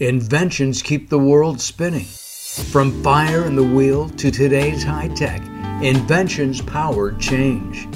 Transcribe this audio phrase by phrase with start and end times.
[0.00, 2.06] Inventions keep the world spinning.
[2.06, 5.42] From fire and the wheel to today's high tech,
[5.82, 7.86] inventions power change.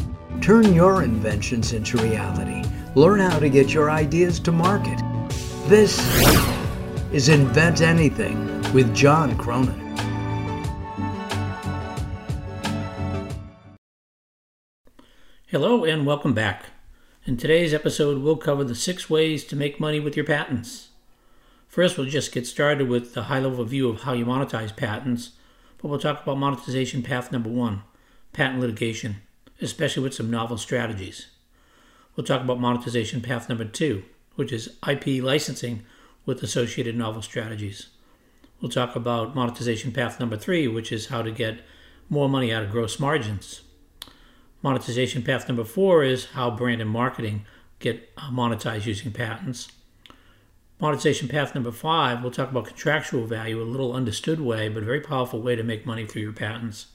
[0.42, 2.62] Turn your inventions into reality.
[2.94, 5.00] Learn how to get your ideas to market.
[5.66, 5.98] This
[7.10, 9.80] is Invent Anything with John Cronin.
[15.46, 16.66] Hello and welcome back.
[17.24, 20.90] In today's episode, we'll cover the six ways to make money with your patents.
[21.74, 25.30] First, we'll just get started with the high level view of how you monetize patents,
[25.76, 27.82] but we'll talk about monetization path number one
[28.32, 29.16] patent litigation,
[29.60, 31.26] especially with some novel strategies.
[32.14, 34.04] We'll talk about monetization path number two,
[34.36, 35.82] which is IP licensing
[36.24, 37.88] with associated novel strategies.
[38.60, 41.62] We'll talk about monetization path number three, which is how to get
[42.08, 43.62] more money out of gross margins.
[44.62, 47.46] Monetization path number four is how brand and marketing
[47.80, 49.72] get uh, monetized using patents.
[50.84, 54.84] Monetization path number five, we'll talk about contractual value, a little understood way, but a
[54.84, 56.88] very powerful way to make money through your patents.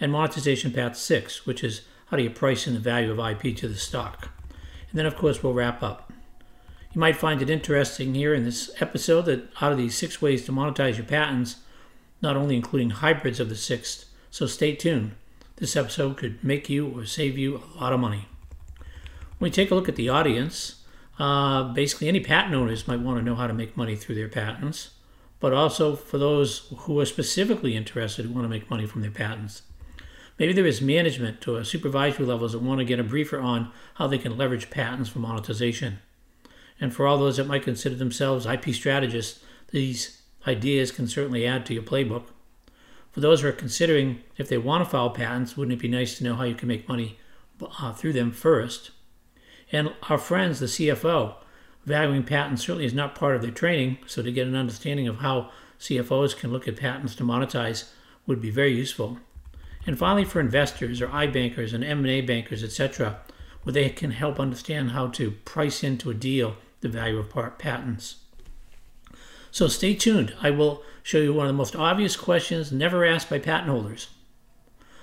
[0.00, 3.56] And monetization path six, which is how do you price in the value of IP
[3.58, 4.30] to the stock.
[4.90, 6.12] And then, of course, we'll wrap up.
[6.92, 10.44] You might find it interesting here in this episode that out of these six ways
[10.46, 11.58] to monetize your patents,
[12.22, 15.12] not only including hybrids of the sixth, so stay tuned.
[15.58, 18.26] This episode could make you or save you a lot of money.
[19.38, 20.81] When we take a look at the audience,
[21.18, 24.28] uh, basically any patent owners might want to know how to make money through their
[24.28, 24.90] patents,
[25.40, 29.10] but also for those who are specifically interested who want to make money from their
[29.10, 29.62] patents.
[30.38, 34.06] Maybe there is management or supervisory levels that want to get a briefer on how
[34.06, 35.98] they can leverage patents for monetization.
[36.80, 41.66] And for all those that might consider themselves IP strategists, these ideas can certainly add
[41.66, 42.24] to your playbook.
[43.12, 46.16] For those who are considering if they want to file patents, wouldn't it be nice
[46.18, 47.18] to know how you can make money
[47.78, 48.90] uh, through them first?
[49.72, 51.34] And our friends, the CFO,
[51.84, 55.16] valuing patents certainly is not part of their training, so to get an understanding of
[55.16, 57.88] how CFOs can look at patents to monetize
[58.26, 59.18] would be very useful.
[59.86, 63.20] And finally, for investors or iBankers and M&A bankers, etc.,
[63.62, 68.16] where they can help understand how to price into a deal the value of patents.
[69.50, 70.34] So stay tuned.
[70.40, 74.08] I will show you one of the most obvious questions never asked by patent holders.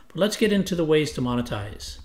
[0.07, 1.99] But let's get into the ways to monetize.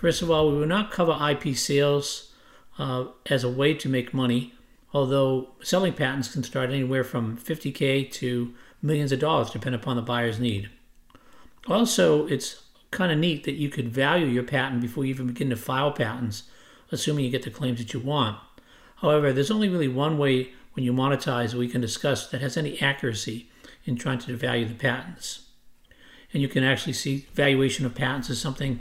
[0.00, 2.32] First of all, we will not cover IP sales
[2.78, 4.54] uh, as a way to make money,
[4.94, 10.02] although selling patents can start anywhere from 50K to millions of dollars, depending upon the
[10.02, 10.70] buyer's need.
[11.66, 15.50] Also, it's kind of neat that you could value your patent before you even begin
[15.50, 16.44] to file patents,
[16.90, 18.38] assuming you get the claims that you want.
[19.02, 22.80] However, there's only really one way when you monetize we can discuss that has any
[22.80, 23.50] accuracy
[23.84, 25.48] in trying to value the patents.
[26.32, 28.80] And you can actually see valuation of patents as something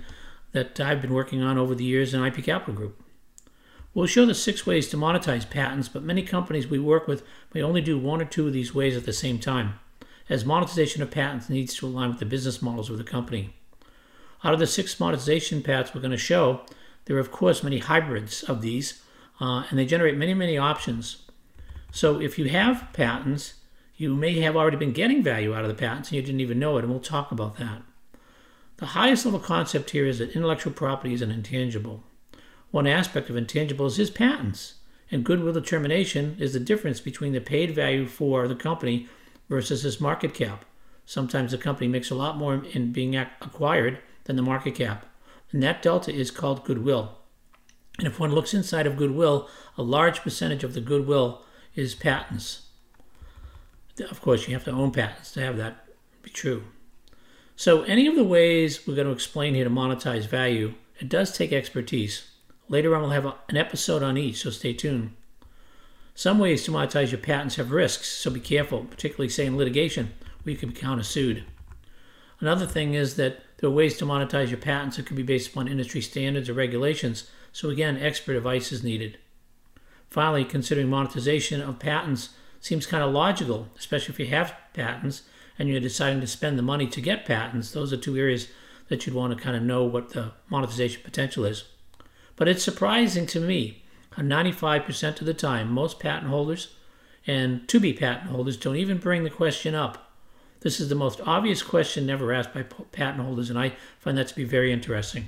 [0.51, 3.01] that I've been working on over the years in IP Capital Group.
[3.93, 7.23] We'll show the six ways to monetize patents, but many companies we work with
[7.53, 9.79] may only do one or two of these ways at the same time,
[10.29, 13.55] as monetization of patents needs to align with the business models of the company.
[14.43, 16.61] Out of the six monetization paths we're going to show,
[17.05, 19.01] there are of course many hybrids of these,
[19.41, 21.25] uh, and they generate many, many options.
[21.91, 23.55] So if you have patents,
[23.97, 26.59] you may have already been getting value out of the patents and you didn't even
[26.59, 27.81] know it, and we'll talk about that.
[28.79, 32.01] The highest level concept here is that intellectual property is an intangible.
[32.71, 34.75] One aspect of intangibles is patents,
[35.11, 39.09] and goodwill determination is the difference between the paid value for the company
[39.49, 40.63] versus its market cap.
[41.05, 45.05] Sometimes the company makes a lot more in being acquired than the market cap,
[45.51, 47.17] and that delta is called goodwill.
[47.97, 51.43] And if one looks inside of goodwill, a large percentage of the goodwill
[51.75, 52.67] is patents.
[54.09, 55.85] Of course, you have to own patents to have that
[56.21, 56.63] be true.
[57.59, 61.35] So, any of the ways we're going to explain here to monetize value, it does
[61.35, 62.25] take expertise.
[62.69, 65.13] Later on, we'll have an episode on each, so stay tuned.
[66.15, 70.13] Some ways to monetize your patents have risks, so be careful, particularly, say, in litigation,
[70.41, 71.43] where you can be countersued.
[72.39, 75.49] Another thing is that there are ways to monetize your patents that could be based
[75.49, 79.17] upon industry standards or regulations, so again, expert advice is needed.
[80.09, 82.29] Finally, considering monetization of patents
[82.61, 85.23] seems kind of logical, especially if you have patents
[85.59, 87.71] and you're deciding to spend the money to get patents.
[87.71, 88.47] Those are two areas
[88.87, 91.65] that you'd want to kind of know what the monetization potential is.
[92.37, 93.83] But it's surprising to me
[94.13, 96.73] uh, how 95% of the time, most patent holders
[97.27, 100.11] and to be patent holders don't even bring the question up.
[100.61, 104.27] This is the most obvious question never asked by patent holders, and I find that
[104.29, 105.27] to be very interesting.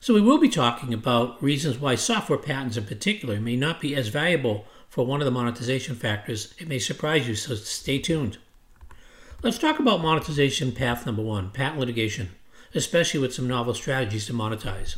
[0.00, 3.96] So, we will be talking about reasons why software patents in particular may not be
[3.96, 6.54] as valuable for one of the monetization factors.
[6.58, 8.38] It may surprise you, so stay tuned.
[9.40, 12.30] Let's talk about monetization path number one patent litigation,
[12.74, 14.96] especially with some novel strategies to monetize.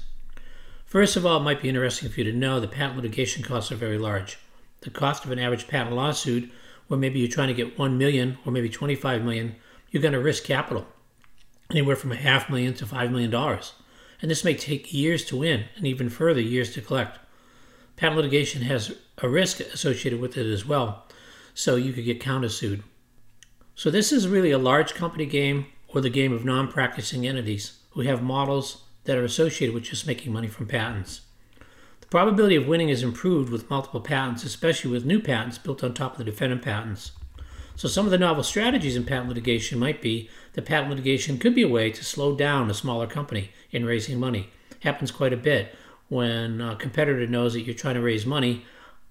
[0.86, 3.70] First of all, it might be interesting for you to know that patent litigation costs
[3.70, 4.38] are very large.
[4.80, 6.50] the cost of an average patent lawsuit,
[6.88, 9.56] where maybe you're trying to get 1 million or maybe 25 million,
[9.90, 10.86] you're going to risk capital
[11.70, 13.34] anywhere from a half million to $5 million.
[14.22, 17.18] And this may take years to win and even further years to collect.
[17.96, 21.06] Patent litigation has a risk associated with it as well,
[21.52, 22.82] so you could get countersued.
[23.80, 28.02] So this is really a large company game or the game of non-practicing entities who
[28.02, 31.22] have models that are associated with just making money from patents.
[32.02, 35.94] The probability of winning is improved with multiple patents, especially with new patents built on
[35.94, 37.12] top of the defendant patents.
[37.74, 41.54] So some of the novel strategies in patent litigation might be that patent litigation could
[41.54, 44.50] be a way to slow down a smaller company in raising money.
[44.80, 45.74] Happens quite a bit
[46.10, 48.66] when a competitor knows that you're trying to raise money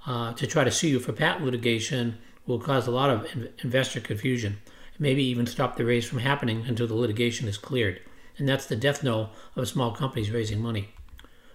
[0.06, 3.28] uh, to try to sue you for patent litigation will cause a lot of
[3.64, 4.58] investor confusion,
[4.98, 8.02] maybe even stop the raise from happening until the litigation is cleared.
[8.38, 10.90] And that's the death knell of small companies raising money.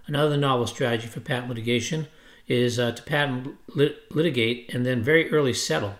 [0.07, 2.07] Another novel strategy for patent litigation
[2.47, 5.95] is uh, to patent lit- litigate and then very early settle.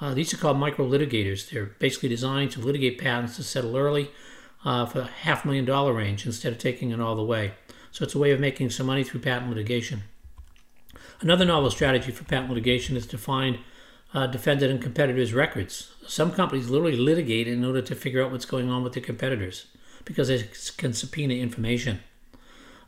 [0.00, 1.48] Uh, these are called micro litigators.
[1.48, 4.10] They're basically designed to litigate patents to settle early
[4.64, 7.52] uh, for the half million dollar range instead of taking it all the way.
[7.92, 10.02] So it's a way of making some money through patent litigation.
[11.20, 13.58] Another novel strategy for patent litigation is to find
[14.14, 15.92] uh, defendant and competitors' records.
[16.06, 19.66] Some companies literally litigate in order to figure out what's going on with their competitors
[20.04, 22.00] because they can subpoena information.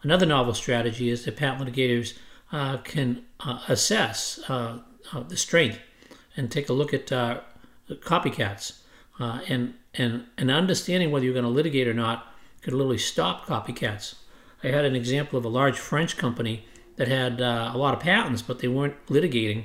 [0.02, 2.14] Another novel strategy is that patent litigators
[2.52, 4.78] uh, can uh, assess uh,
[5.12, 5.80] uh, the strength
[6.36, 7.40] and take a look at uh,
[7.90, 8.80] copycats
[9.18, 12.32] and, and, and understanding whether you're going to litigate or not
[12.62, 14.14] could literally stop copycats.
[14.62, 18.42] I had an example of a large French company that had a lot of patents,
[18.42, 19.64] but they weren't litigating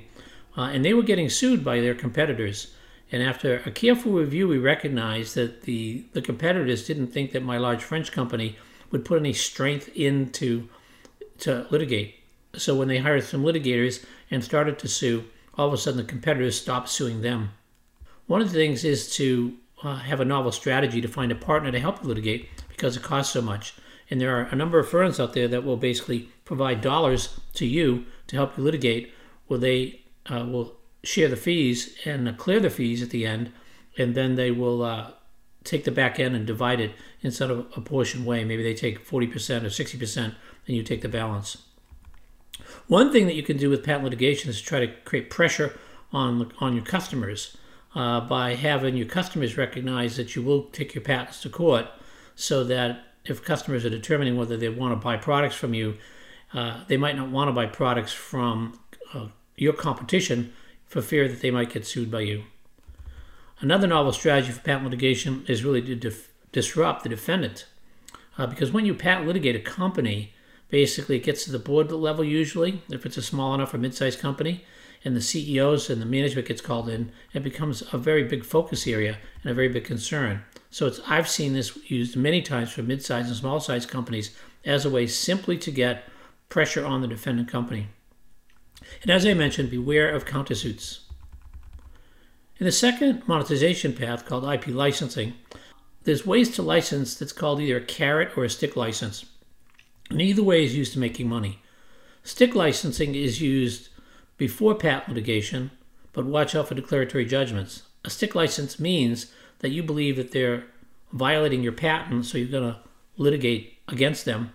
[0.57, 2.73] uh, and they were getting sued by their competitors.
[3.11, 7.57] And after a careful review, we recognized that the, the competitors didn't think that my
[7.57, 8.57] large French company
[8.89, 10.67] would put any strength into
[11.39, 12.15] to litigate.
[12.55, 15.25] So when they hired some litigators and started to sue,
[15.57, 17.51] all of a sudden the competitors stopped suing them.
[18.27, 21.71] One of the things is to uh, have a novel strategy to find a partner
[21.71, 23.73] to help you litigate because it costs so much.
[24.09, 27.65] And there are a number of firms out there that will basically provide dollars to
[27.65, 29.13] you to help you litigate,
[29.47, 30.00] where they
[30.31, 30.73] uh, will
[31.03, 33.51] share the fees and uh, clear the fees at the end,
[33.97, 35.11] and then they will uh,
[35.63, 36.91] take the back end and divide it
[37.21, 38.43] in sort of a portion way.
[38.43, 40.35] Maybe they take 40% or 60%, and
[40.75, 41.57] you take the balance.
[42.87, 45.77] One thing that you can do with patent litigation is try to create pressure
[46.11, 47.57] on, on your customers
[47.95, 51.87] uh, by having your customers recognize that you will take your patents to court
[52.35, 55.95] so that if customers are determining whether they want to buy products from you,
[56.53, 58.79] uh, they might not want to buy products from
[59.13, 60.53] uh, your competition
[60.85, 62.43] for fear that they might get sued by you.
[63.59, 67.65] Another novel strategy for patent litigation is really to dif- disrupt the defendant.
[68.37, 70.33] Uh, because when you patent litigate a company,
[70.69, 73.93] basically it gets to the board level usually, if it's a small enough or mid
[73.93, 74.65] sized company,
[75.03, 78.87] and the CEOs and the management gets called in, it becomes a very big focus
[78.87, 80.43] area and a very big concern.
[80.69, 84.89] So it's I've seen this used many times for mid-sized and small-sized companies as a
[84.89, 86.03] way simply to get
[86.49, 87.87] pressure on the defendant company.
[89.01, 90.99] And as I mentioned, beware of countersuits.
[92.57, 95.33] In the second monetization path called IP licensing,
[96.03, 99.25] there's ways to license that's called either a carrot or a stick license.
[100.09, 101.61] And either way is used to making money.
[102.23, 103.89] Stick licensing is used
[104.37, 105.71] before patent litigation,
[106.13, 107.83] but watch out for declaratory judgments.
[108.03, 110.65] A stick license means that you believe that they're
[111.13, 112.79] violating your patent, so you're going to
[113.17, 114.51] litigate against them.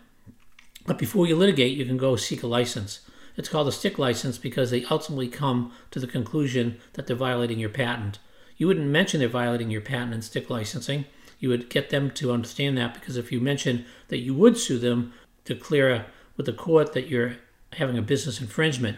[0.87, 3.01] But before you litigate, you can go seek a license.
[3.37, 7.59] It's called a stick license because they ultimately come to the conclusion that they're violating
[7.59, 8.19] your patent.
[8.57, 11.05] You wouldn't mention they're violating your patent in stick licensing.
[11.39, 14.79] You would get them to understand that because if you mention that you would sue
[14.79, 15.13] them
[15.45, 17.37] to clear with the court that you're
[17.75, 18.97] having a business infringement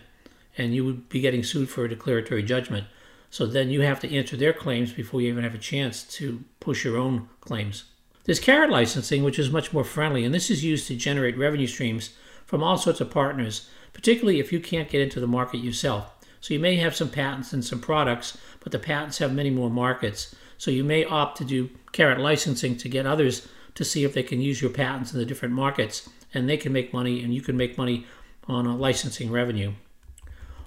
[0.57, 2.87] and you would be getting sued for a declaratory judgment.
[3.31, 6.45] So then you have to answer their claims before you even have a chance to
[6.61, 7.85] push your own claims.
[8.25, 11.67] There's carrot licensing, which is much more friendly, and this is used to generate revenue
[11.67, 12.11] streams
[12.45, 13.69] from all sorts of partners
[13.99, 16.15] particularly if you can't get into the market yourself.
[16.41, 19.69] So you may have some patents and some products, but the patents have many more
[19.69, 20.37] markets.
[20.57, 24.23] So you may opt to do carrot licensing to get others to see if they
[24.23, 27.41] can use your patents in the different markets, and they can make money, and you
[27.41, 28.07] can make money
[28.47, 29.73] on a licensing revenue.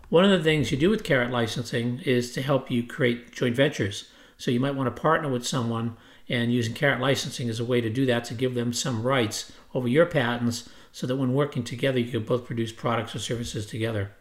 [0.09, 3.55] One of the things you do with carrot licensing is to help you create joint
[3.55, 4.09] ventures.
[4.37, 5.95] So you might want to partner with someone,
[6.27, 9.53] and using carrot licensing is a way to do that to give them some rights
[9.73, 13.65] over your patents so that when working together, you can both produce products or services
[13.65, 14.11] together.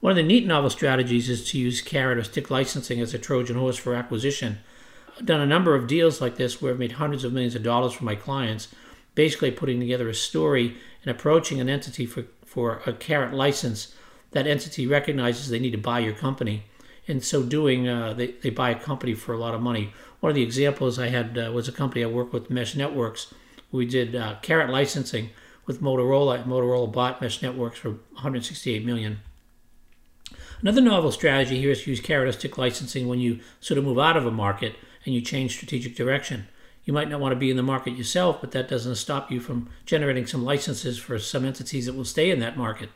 [0.00, 3.18] One of the neat novel strategies is to use carrot or stick licensing as a
[3.18, 4.58] Trojan horse for acquisition.
[5.16, 7.62] I've done a number of deals like this where I've made hundreds of millions of
[7.62, 8.68] dollars for my clients,
[9.14, 13.94] basically putting together a story and approaching an entity for, for a carrot license
[14.32, 16.64] that entity recognizes they need to buy your company.
[17.06, 19.92] In so doing, uh, they, they buy a company for a lot of money.
[20.20, 23.32] One of the examples I had uh, was a company I worked with, Mesh Networks.
[23.70, 25.30] We did uh, carrot licensing
[25.66, 26.40] with Motorola.
[26.40, 29.20] And Motorola bought Mesh Networks for 168 million.
[30.60, 32.00] Another novel strategy here is to use
[32.34, 35.94] stick licensing when you sort of move out of a market and you change strategic
[35.94, 36.46] direction.
[36.84, 39.40] You might not want to be in the market yourself, but that doesn't stop you
[39.40, 42.90] from generating some licenses for some entities that will stay in that market.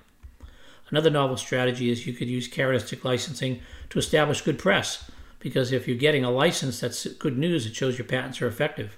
[0.90, 3.60] Another novel strategy is you could use stick licensing
[3.90, 7.66] to establish good press, because if you're getting a license, that's good news.
[7.66, 8.96] It shows your patents are effective.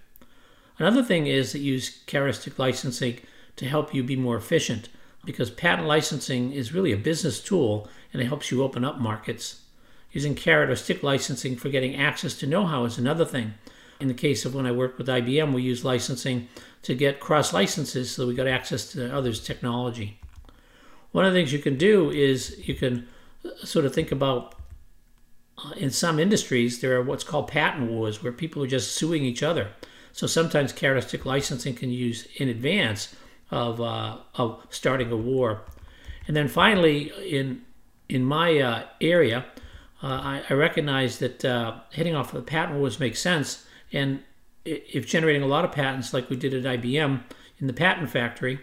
[0.78, 3.18] Another thing is that use stick licensing
[3.60, 4.88] to help you be more efficient,
[5.22, 9.60] because patent licensing is really a business tool and it helps you open up markets.
[10.12, 13.52] Using carrot or stick licensing for getting access to know how is another thing.
[14.00, 16.48] In the case of when I worked with IBM, we used licensing
[16.84, 20.18] to get cross licenses so we got access to others' technology.
[21.12, 23.06] One of the things you can do is you can
[23.44, 24.54] uh, sort of think about
[25.62, 29.22] uh, in some industries, there are what's called patent wars where people are just suing
[29.22, 29.68] each other.
[30.12, 33.14] So sometimes carrot or stick licensing can use in advance
[33.50, 35.62] of, uh, of starting a war.
[36.26, 37.62] And then finally, in
[38.10, 39.46] in my uh, area,
[40.02, 43.66] uh, I, I, recognize that uh, heading off of the patent wars makes sense.
[43.92, 44.24] And
[44.64, 47.22] if generating a lot of patents, like we did at IBM
[47.58, 48.58] in the patent factory,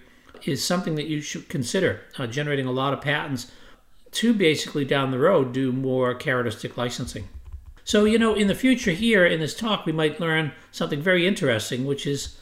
[0.45, 3.51] is something that you should consider uh, generating a lot of patents
[4.11, 7.27] to basically down the road do more characteristic licensing.
[7.83, 11.25] So, you know, in the future here in this talk, we might learn something very
[11.25, 12.37] interesting, which is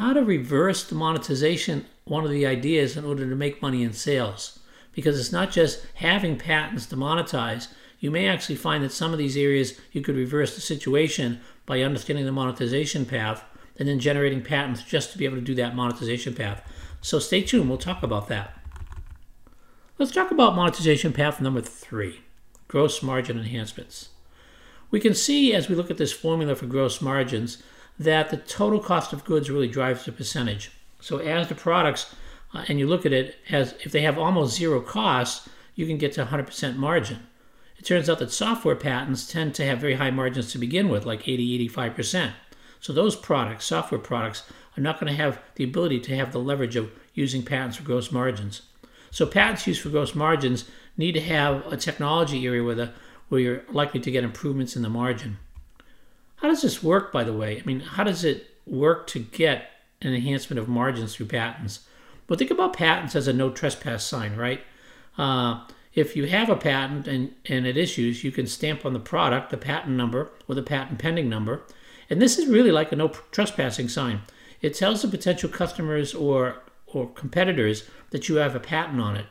[0.00, 3.92] how to reverse the monetization, one of the ideas in order to make money in
[3.92, 4.58] sales
[4.92, 7.68] because it's not just having patents to monetize.
[7.98, 11.82] You may actually find that some of these areas you could reverse the situation by
[11.82, 13.44] understanding the monetization path
[13.78, 16.62] and then generating patents just to be able to do that monetization path.
[17.02, 18.58] So stay tuned, we'll talk about that.
[19.98, 22.20] Let's talk about monetization path number three
[22.68, 24.08] gross margin enhancements.
[24.90, 27.62] We can see as we look at this formula for gross margins
[28.00, 30.72] that the total cost of goods really drives the percentage.
[31.00, 32.14] So as the products
[32.54, 35.98] uh, and you look at it as if they have almost zero costs, you can
[35.98, 37.26] get to 100% margin.
[37.78, 41.04] It turns out that software patents tend to have very high margins to begin with,
[41.04, 42.32] like 80, 85%.
[42.80, 44.44] So those products, software products,
[44.78, 47.82] are not going to have the ability to have the leverage of using patents for
[47.82, 48.62] gross margins.
[49.10, 50.64] So patents used for gross margins
[50.96, 52.92] need to have a technology area where, the,
[53.28, 55.36] where you're likely to get improvements in the margin.
[56.40, 57.60] How does this work, by the way?
[57.60, 59.70] I mean, how does it work to get
[60.00, 61.80] an enhancement of margins through patents?
[62.28, 64.62] Well, think about patents as a no trespass sign, right?
[65.18, 69.00] Uh, if you have a patent and, and it issues, you can stamp on the
[69.00, 71.62] product the patent number or the patent pending number.
[72.08, 74.22] And this is really like a no trespassing sign.
[74.62, 79.26] It tells the potential customers or, or competitors that you have a patent on it.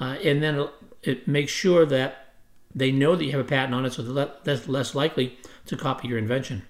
[0.00, 0.68] Uh, and then
[1.02, 2.34] it makes sure that
[2.74, 6.08] they know that you have a patent on it so they're less likely to copy
[6.08, 6.62] your invention.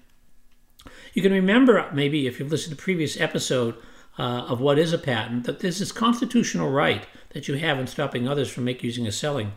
[1.13, 3.75] You can remember, maybe if you've listened to previous episode,
[4.17, 7.87] uh, of what is a patent, that there's this constitutional right that you have in
[7.87, 9.53] stopping others from making, using, or selling,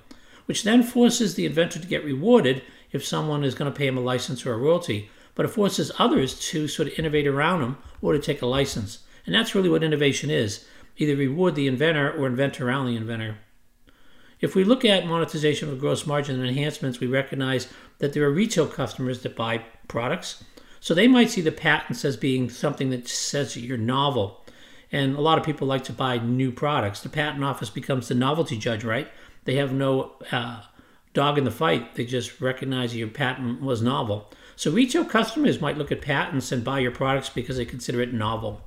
[0.46, 2.62] which then forces the inventor to get rewarded
[2.92, 5.92] if someone is going to pay him a license or a royalty, but it forces
[5.98, 9.00] others to sort of innovate around him or to take a license.
[9.26, 10.66] And that's really what innovation is
[10.98, 13.36] either reward the inventor or invent around the inventor.
[14.40, 18.30] If we look at monetization of gross margin and enhancements, we recognize that there are
[18.30, 20.44] retail customers that buy products.
[20.80, 24.44] So they might see the patents as being something that says that you're novel
[24.92, 27.00] and a lot of people like to buy new products.
[27.00, 29.08] The patent office becomes the novelty judge, right?
[29.44, 30.62] They have no uh,
[31.12, 31.94] dog in the fight.
[31.94, 34.30] They just recognize your patent was novel.
[34.54, 38.14] So retail customers might look at patents and buy your products because they consider it
[38.14, 38.62] novel.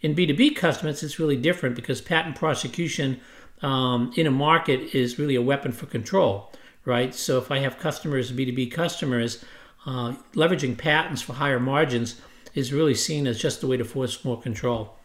[0.00, 3.20] In B2B customers, it's really different because patent prosecution
[3.62, 6.52] um, in a market is really a weapon for control,
[6.84, 7.14] right?
[7.14, 9.44] So if I have customers, B2B customers,
[9.86, 12.20] uh, leveraging patents for higher margins
[12.54, 14.96] is really seen as just a way to force more control.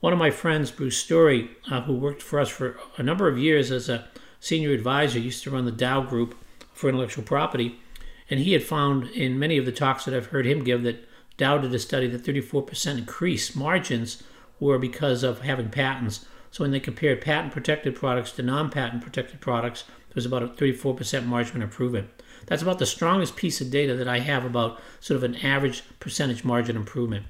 [0.00, 3.38] One of my friends, Bruce Story, uh, who worked for us for a number of
[3.38, 4.06] years as a
[4.38, 6.34] senior advisor, used to run the Dow Group
[6.72, 7.80] for intellectual property.
[8.28, 11.08] And he had found in many of the talks that I've heard him give that
[11.36, 14.22] Dow did a study that 34% increase margins
[14.60, 16.26] were because of having patents.
[16.54, 20.44] So when they compared patent protected products to non patent protected products, there was about
[20.44, 22.10] a 34% margin improvement.
[22.46, 25.82] That's about the strongest piece of data that I have about sort of an average
[25.98, 27.26] percentage margin improvement.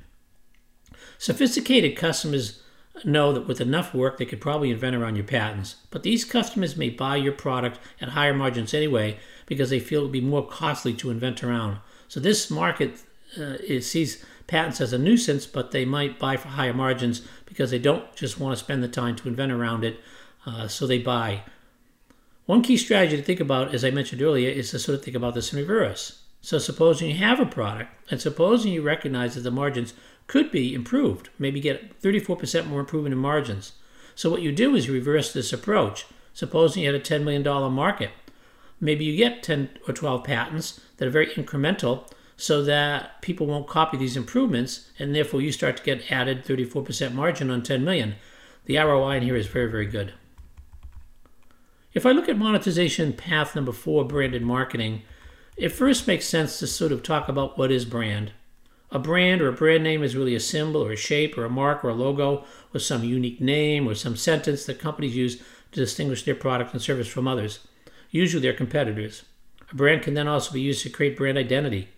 [1.16, 2.60] Sophisticated customers
[3.02, 5.76] know that with enough work they could probably invent around your patents.
[5.90, 9.16] But these customers may buy your product at higher margins anyway
[9.46, 11.78] because they feel it would be more costly to invent around.
[12.08, 13.02] So this market
[13.40, 17.78] uh, sees patents as a nuisance, but they might buy for higher margins because they
[17.78, 20.00] don't just want to spend the time to invent around it,
[20.46, 21.42] uh, so they buy.
[22.46, 25.16] One key strategy to think about, as I mentioned earlier, is to sort of think
[25.16, 26.20] about this in reverse.
[26.42, 29.94] So, supposing you have a product, and supposing you recognize that the margins
[30.26, 33.72] could be improved, maybe get 34% more improvement in margins.
[34.14, 36.04] So, what you do is you reverse this approach.
[36.34, 38.10] Supposing you had a $10 million market,
[38.80, 43.68] maybe you get 10 or 12 patents that are very incremental so that people won't
[43.68, 48.16] copy these improvements, and therefore you start to get added 34% margin on 10 million.
[48.66, 50.14] The ROI in here is very, very good.
[51.92, 55.02] If I look at monetization path number four, branded marketing,
[55.56, 58.32] it first makes sense to sort of talk about what is brand.
[58.90, 61.50] A brand or a brand name is really a symbol or a shape or a
[61.50, 65.80] mark or a logo or some unique name or some sentence that companies use to
[65.80, 67.60] distinguish their product and service from others,
[68.10, 69.22] usually their competitors.
[69.70, 71.88] A brand can then also be used to create brand identity.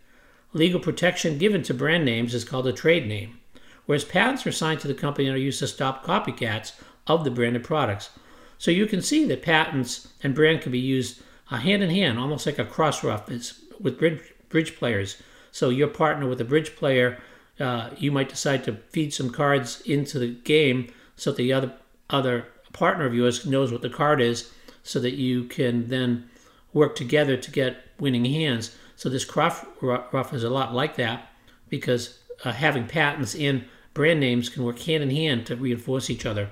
[0.56, 3.38] Legal protection given to brand names is called a trade name,
[3.84, 6.72] whereas patents are assigned to the company and are used to stop copycats
[7.06, 8.08] of the branded products.
[8.56, 11.20] So you can see that patents and brand can be used
[11.50, 15.20] uh, hand in hand, almost like a cross reference with bridge, bridge players.
[15.52, 17.18] So your partner with a bridge player,
[17.60, 21.74] uh, you might decide to feed some cards into the game so the other
[22.08, 24.50] other partner of yours knows what the card is,
[24.82, 26.30] so that you can then
[26.72, 28.74] work together to get winning hands.
[28.96, 31.28] So this cross rough is a lot like that
[31.68, 36.26] because uh, having patents and brand names can work hand in hand to reinforce each
[36.26, 36.50] other.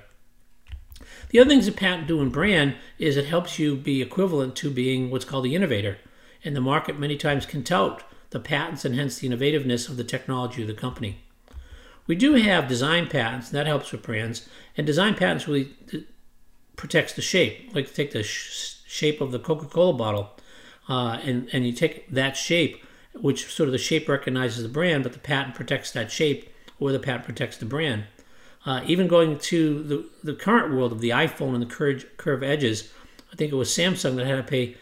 [1.29, 4.69] The other things that patent do in brand is it helps you be equivalent to
[4.69, 5.97] being what's called the innovator.
[6.43, 10.03] And the market many times can tout the patents and hence the innovativeness of the
[10.03, 11.19] technology of the company.
[12.07, 14.47] We do have design patents, and that helps with brands.
[14.77, 15.75] And design patents really
[16.75, 17.73] protects the shape.
[17.73, 20.34] Like take the sh- shape of the Coca-Cola bottle,
[20.87, 25.03] uh, and and you take that shape, which sort of the shape recognizes the brand,
[25.03, 26.49] but the patent protects that shape,
[26.79, 28.05] or the patent protects the brand.
[28.65, 32.41] Uh, even going to the, the current world of the iPhone and the curve, curve
[32.41, 32.91] edges,
[33.31, 34.75] I think it was Samsung that had to pay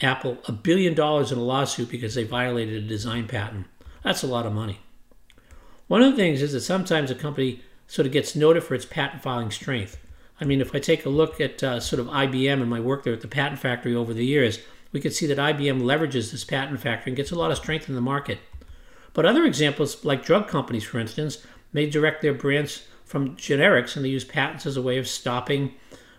[0.00, 3.66] Apple a billion dollars in a lawsuit because they violated a design patent.
[4.02, 4.80] That's a lot of money.
[5.86, 8.84] One of the things is that sometimes a company sort of gets noted for its
[8.84, 9.98] patent filing strength.
[10.40, 13.02] I mean, if I take a look at uh, sort of IBM and my work
[13.02, 14.60] there at the patent factory over the years,
[14.92, 17.88] we can see that IBM leverages this patent factor and gets a lot of strength
[17.88, 18.38] in the market.
[19.12, 24.04] But other examples, like drug companies, for instance, may direct their brands from generics and
[24.04, 25.74] they use patents as a way of stopping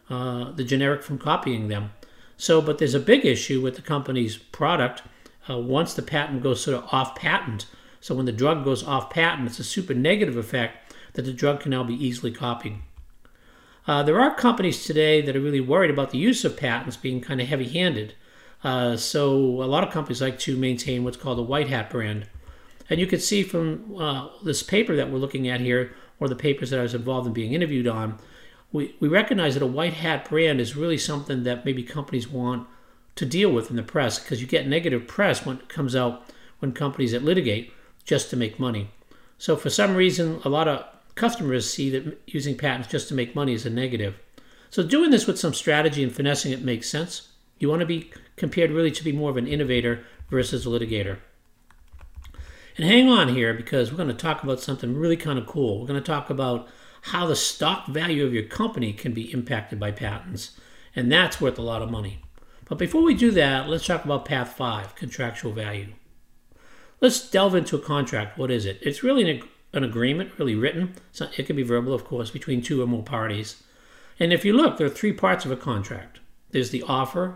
[0.10, 1.92] uh, the generic from copying them.
[2.38, 5.04] So, but there's a big issue with the company's product
[5.50, 7.66] uh, once the patent goes sort of off patent.
[8.02, 11.60] So, when the drug goes off patent, it's a super negative effect that the drug
[11.60, 12.78] can now be easily copied.
[13.88, 17.22] Uh, there are companies today that are really worried about the use of patents being
[17.22, 18.14] kind of heavy handed.
[18.64, 22.28] Uh, so, a lot of companies like to maintain what's called a white hat brand.
[22.90, 26.36] And you can see from uh, this paper that we're looking at here, or the
[26.36, 28.18] papers that I was involved in being interviewed on,
[28.72, 32.68] we, we recognize that a white hat brand is really something that maybe companies want
[33.16, 36.26] to deal with in the press because you get negative press when it comes out
[36.60, 38.90] when companies that litigate just to make money.
[39.38, 43.36] So for some reason, a lot of customers see that using patents just to make
[43.36, 44.20] money is a negative.
[44.70, 47.30] So doing this with some strategy and finessing it makes sense.
[47.58, 51.18] You want to be compared really to be more of an innovator versus a litigator.
[52.78, 55.80] And hang on here because we're going to talk about something really kind of cool.
[55.80, 56.68] We're going to talk about
[57.02, 60.58] how the stock value of your company can be impacted by patents,
[60.96, 62.22] and that's worth a lot of money.
[62.66, 65.94] But before we do that, let's talk about path five contractual value.
[67.02, 68.38] Let's delve into a contract.
[68.38, 68.80] What is it?
[68.82, 70.96] It's really an, an agreement, really written.
[71.12, 73.64] So it can be verbal, of course, between two or more parties.
[74.20, 76.20] And if you look, there are three parts of a contract
[76.52, 77.36] there's the offer,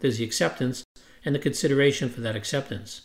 [0.00, 0.84] there's the acceptance,
[1.24, 3.02] and the consideration for that acceptance.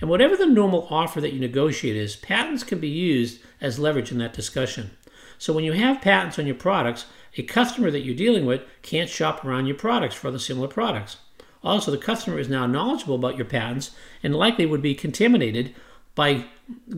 [0.00, 4.12] And whatever the normal offer that you negotiate is, patents can be used as leverage
[4.12, 4.90] in that discussion.
[5.38, 9.10] So when you have patents on your products, a customer that you're dealing with can't
[9.10, 11.18] shop around your products for other similar products.
[11.62, 13.90] Also, the customer is now knowledgeable about your patents
[14.22, 15.74] and likely would be contaminated
[16.14, 16.44] by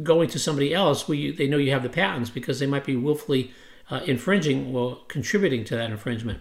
[0.02, 2.84] going to somebody else where you, they know you have the patents because they might
[2.84, 3.50] be willfully
[3.90, 6.40] uh, infringing or contributing to that infringement.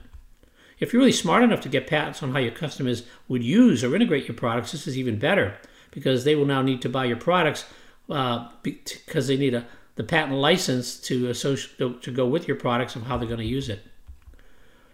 [0.79, 3.95] If you're really smart enough to get patents on how your customers would use or
[3.95, 5.57] integrate your products, this is even better
[5.91, 7.65] because they will now need to buy your products
[8.09, 12.95] uh, because they need a, the patent license to, associate, to go with your products
[12.95, 13.81] of how they're going to use it.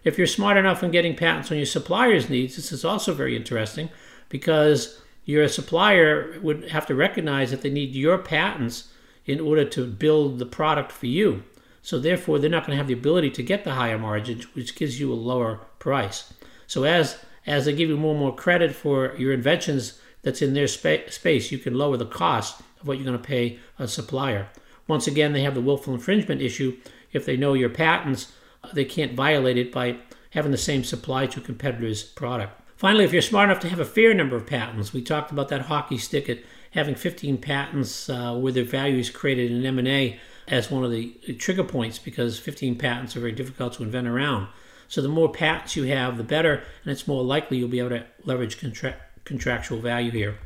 [0.02, 3.36] If you're smart enough in getting patents on your supplier's needs, this is also very
[3.36, 3.90] interesting
[4.28, 8.88] because your supplier would have to recognize that they need your patents
[9.26, 11.42] in order to build the product for you.
[11.84, 14.74] So therefore, they're not going to have the ability to get the higher margins, which
[14.74, 16.32] gives you a lower price.
[16.66, 20.54] So as as they give you more and more credit for your inventions that's in
[20.54, 23.86] their spa- space, you can lower the cost of what you're going to pay a
[23.86, 24.48] supplier.
[24.88, 26.74] Once again, they have the willful infringement issue.
[27.12, 29.98] If they know your patents, uh, they can't violate it by
[30.30, 32.62] having the same supply to a competitor's product.
[32.78, 35.48] Finally, if you're smart enough to have a fair number of patents, we talked about
[35.50, 36.38] that hockey stick at
[36.70, 41.14] having 15 patents uh, where the value is created in M&A as one of the
[41.38, 44.48] trigger points because 15 patents are very difficult to invent around.
[44.88, 47.90] So the more patents you have, the better, and it's more likely you'll be able
[47.90, 50.38] to leverage contra- contractual value here.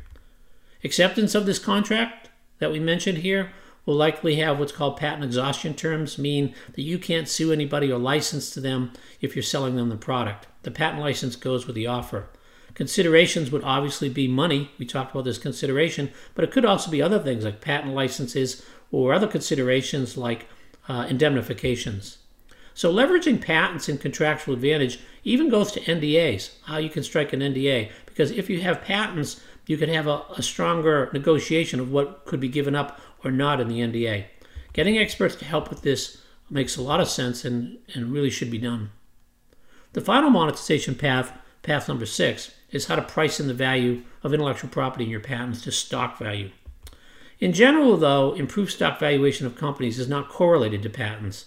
[0.83, 3.51] Acceptance of this contract that we mentioned here
[3.85, 7.97] will likely have what's called patent exhaustion terms, mean that you can't sue anybody or
[7.97, 10.47] license to them if you're selling them the product.
[10.63, 12.27] The patent license goes with the offer.
[12.75, 14.71] Considerations would obviously be money.
[14.77, 18.63] We talked about this consideration, but it could also be other things like patent licenses
[18.91, 20.47] or other considerations like
[20.87, 22.17] uh, indemnifications.
[22.73, 27.41] So, leveraging patents and contractual advantage even goes to NDAs, how you can strike an
[27.41, 27.91] NDA.
[28.05, 32.39] Because if you have patents, you can have a, a stronger negotiation of what could
[32.39, 34.25] be given up or not in the NDA.
[34.73, 38.49] Getting experts to help with this makes a lot of sense and, and really should
[38.49, 38.91] be done.
[39.93, 44.33] The final monetization path, path number six, is how to price in the value of
[44.33, 46.51] intellectual property in your patents to stock value.
[47.39, 51.45] In general, though, improved stock valuation of companies is not correlated to patents.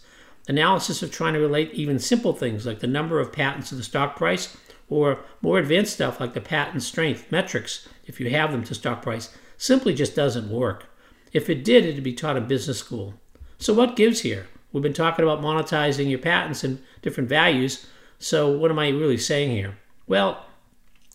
[0.49, 3.83] Analysis of trying to relate even simple things like the number of patents to the
[3.83, 4.57] stock price
[4.89, 9.03] or more advanced stuff like the patent strength metrics, if you have them to stock
[9.03, 10.87] price, simply just doesn't work.
[11.33, 13.15] If it did, it'd be taught in business school.
[13.59, 14.49] So, what gives here?
[14.73, 17.87] We've been talking about monetizing your patents and different values.
[18.19, 19.79] So, what am I really saying here?
[20.07, 20.45] Well,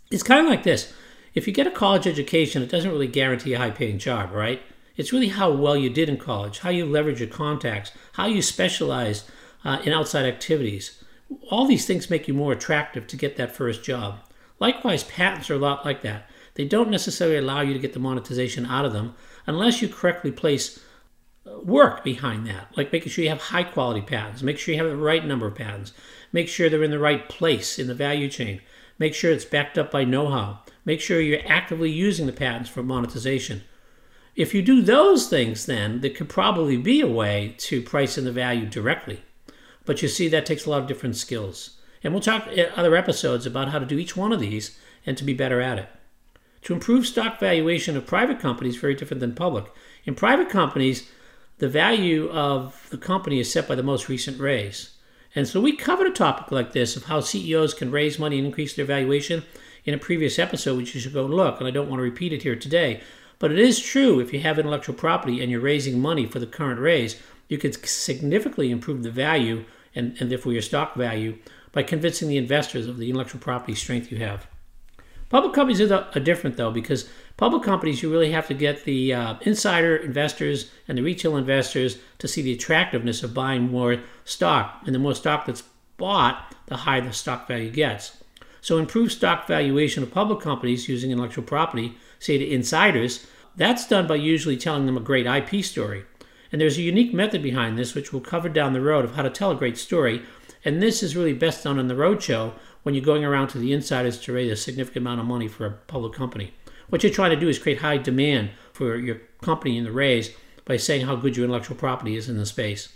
[0.09, 0.93] it's kind of like this.
[1.33, 4.61] If you get a college education, it doesn't really guarantee a high paying job, right?
[4.95, 8.41] It's really how well you did in college, how you leverage your contacts, how you
[8.41, 9.29] specialize
[9.63, 11.03] uh, in outside activities
[11.49, 14.19] all these things make you more attractive to get that first job.
[14.59, 16.29] Likewise, patents are a lot like that.
[16.55, 19.13] They don't necessarily allow you to get the monetization out of them
[19.45, 20.79] unless you correctly place
[21.45, 24.81] uh, work behind that, like making sure you have high quality patents, make sure you
[24.81, 25.93] have the right number of patents,
[26.31, 28.61] make sure they're in the right place in the value chain,
[28.99, 32.69] make sure it's backed up by know how, make sure you're actively using the patents
[32.69, 33.63] for monetization.
[34.35, 38.25] If you do those things, then there could probably be a way to price in
[38.25, 39.23] the value directly.
[39.85, 41.77] But you see, that takes a lot of different skills.
[42.03, 45.17] And we'll talk in other episodes about how to do each one of these and
[45.17, 45.89] to be better at it.
[46.63, 49.65] To improve stock valuation of private companies very different than public.
[50.05, 51.09] In private companies,
[51.57, 54.91] the value of the company is set by the most recent raise.
[55.37, 58.47] And so we covered a topic like this of how CEOs can raise money and
[58.47, 59.43] increase their valuation
[59.85, 61.59] in a previous episode, which you should go look.
[61.59, 63.01] And I don't want to repeat it here today.
[63.37, 66.47] But it is true if you have intellectual property and you're raising money for the
[66.47, 71.37] current raise, you could significantly improve the value and, and therefore your stock value
[71.71, 74.47] by convincing the investors of the intellectual property strength you have.
[75.29, 78.85] Public companies are, the, are different though because public companies you really have to get
[78.85, 83.97] the uh, insider investors and the retail investors to see the attractiveness of buying more
[84.27, 85.63] stock, and the more stock that's
[85.97, 88.23] bought, the higher the stock value gets.
[88.61, 94.05] So improved stock valuation of public companies using intellectual property, say to insiders, that's done
[94.05, 96.03] by usually telling them a great IP story.
[96.51, 99.23] And there's a unique method behind this, which we'll cover down the road, of how
[99.23, 100.21] to tell a great story.
[100.63, 103.73] And this is really best done on the roadshow when you're going around to the
[103.73, 106.53] insiders to raise a significant amount of money for a public company.
[106.89, 110.31] What you're trying to do is create high demand for your company in the raise
[110.65, 112.89] by saying how good your intellectual property is in the space.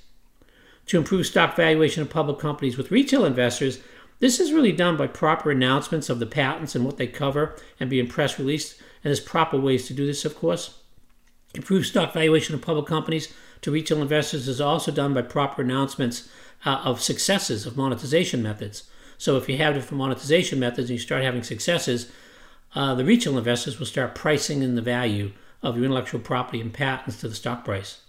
[0.91, 3.79] To improve stock valuation of public companies with retail investors,
[4.19, 7.89] this is really done by proper announcements of the patents and what they cover and
[7.89, 8.77] being press released.
[9.01, 10.81] And there's proper ways to do this, of course.
[11.55, 16.29] Improved stock valuation of public companies to retail investors is also done by proper announcements
[16.65, 18.83] uh, of successes of monetization methods.
[19.17, 22.11] So if you have different monetization methods and you start having successes,
[22.75, 25.31] uh, the retail investors will start pricing in the value
[25.63, 28.01] of your intellectual property and patents to the stock price.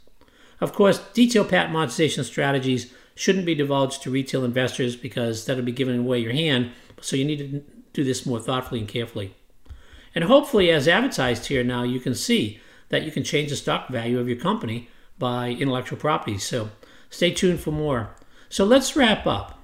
[0.63, 5.73] Of course, detailed patent monetization strategies shouldn't be divulged to retail investors because that'll be
[5.73, 6.71] giving away your hand.
[7.01, 9.35] So you need to do this more thoughtfully and carefully.
[10.15, 13.89] And hopefully, as advertised here now, you can see that you can change the stock
[13.89, 16.39] value of your company by intellectual property.
[16.39, 16.71] So
[17.11, 18.15] stay tuned for more.
[18.49, 19.59] So let's wrap up.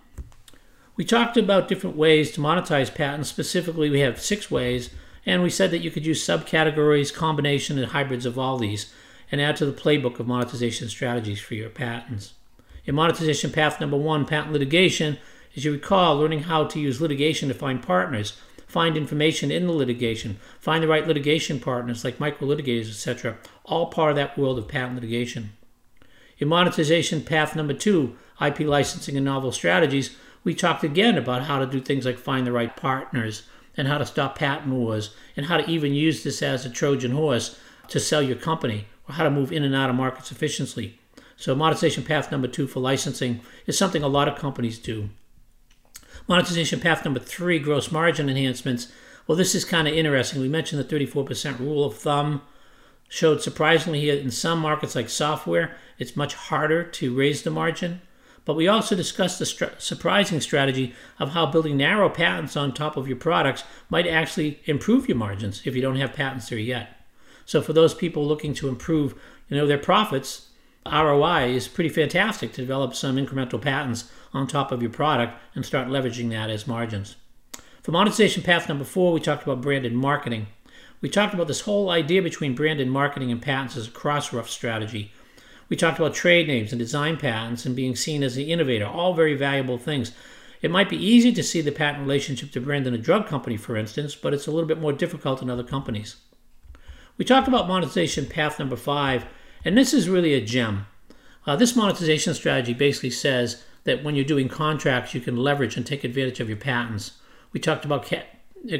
[0.97, 3.29] We talked about different ways to monetize patents.
[3.29, 4.91] Specifically, we have six ways,
[5.25, 8.93] and we said that you could use subcategories, combination, and hybrids of all these,
[9.31, 12.35] and add to the playbook of monetization strategies for your patents.
[12.85, 15.19] In monetization path number one, patent litigation,
[15.57, 19.73] as you recall, learning how to use litigation to find partners find information in the
[19.73, 23.39] litigation, find the right litigation partners like micro litigators, etc.
[23.65, 25.53] All part of that world of patent litigation.
[26.39, 30.15] In monetization path number two, IP licensing and novel strategies,
[30.45, 33.43] we talked again about how to do things like find the right partners
[33.77, 37.13] and how to stop patent wars and how to even use this as a Trojan
[37.13, 40.99] horse to sell your company or how to move in and out of markets efficiently.
[41.37, 45.11] So, monetization path number two for licensing is something a lot of companies do.
[46.27, 48.93] Monetization path number three, gross margin enhancements.
[49.27, 50.41] Well, this is kind of interesting.
[50.41, 52.43] We mentioned the 34% rule of thumb
[53.09, 58.03] showed surprisingly here in some markets like software, it's much harder to raise the margin.
[58.45, 63.07] But we also discussed the surprising strategy of how building narrow patents on top of
[63.07, 66.98] your products might actually improve your margins if you don't have patents there yet.
[67.49, 69.15] So for those people looking to improve,
[69.49, 70.51] you know, their profits,
[70.85, 75.65] ROI is pretty fantastic to develop some incremental patents on top of your product and
[75.65, 77.17] start leveraging that as margins.
[77.83, 80.49] For monetization path number four, we talked about branded marketing.
[81.01, 85.11] We talked about this whole idea between branded marketing and patents as a cross-ref strategy.
[85.71, 89.15] We talked about trade names and design patents and being seen as the innovator, all
[89.15, 90.13] very valuable things.
[90.61, 93.57] It might be easy to see the patent relationship to brand in a drug company,
[93.57, 96.17] for instance, but it's a little bit more difficult in other companies.
[97.19, 99.27] We talked about monetization path number five,
[99.65, 100.87] and this is really a gem.
[101.47, 105.85] Uh, this monetization strategy basically says that when you're doing contracts, you can leverage and
[105.85, 107.19] take advantage of your patents.
[107.53, 108.27] We talked about ca-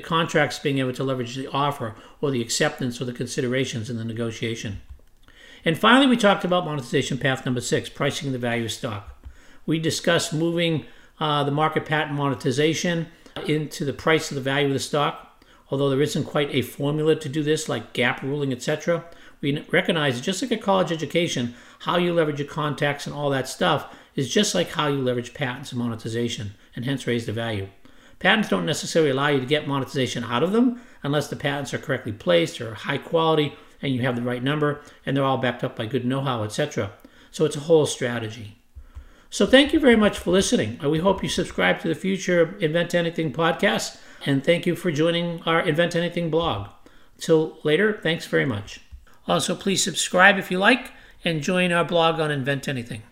[0.03, 4.05] contracts being able to leverage the offer or the acceptance or the considerations in the
[4.05, 4.83] negotiation.
[5.65, 9.27] And finally, we talked about monetization path number six, pricing the value of stock.
[9.67, 10.85] We discussed moving
[11.19, 13.09] uh, the market patent monetization
[13.47, 15.28] into the price of the value of the stock.
[15.71, 19.05] Although there isn't quite a formula to do this, like GAAP ruling, etc.,
[19.41, 23.49] we recognize just like a college education, how you leverage your contacts and all that
[23.49, 27.69] stuff is just like how you leverage patents and monetization, and hence raise the value.
[28.19, 31.79] Patents don't necessarily allow you to get monetization out of them unless the patents are
[31.79, 35.63] correctly placed or high quality and you have the right number and they're all backed
[35.63, 36.91] up by good know-how, etc.
[37.31, 38.59] So it's a whole strategy.
[39.31, 40.81] So thank you very much for listening.
[40.83, 45.43] We hope you subscribe to the future Invent Anything podcast and thank you for joining
[45.43, 46.69] our Invent Anything blog.
[47.19, 48.81] Till later, thanks very much.
[49.27, 50.93] Also, please subscribe if you like
[51.25, 53.03] and join our blog on Invent Anything.